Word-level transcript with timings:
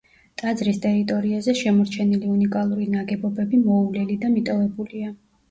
ტაძრის 0.41 0.77
ტერიტორიაზე 0.85 1.55
შემორჩენილი 1.59 2.31
უნიკალური 2.37 2.89
ნაგებობები 2.95 3.61
მოუვლელი 3.69 4.19
და 4.27 4.35
მიტოვებულია. 4.35 5.15